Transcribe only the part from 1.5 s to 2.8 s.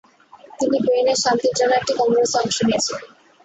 জন্য একটি কংগ্রেসে অংশ